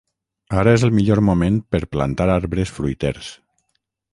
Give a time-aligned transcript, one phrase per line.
[0.61, 3.33] Ara és el millor moment per plantar arbres fruiters.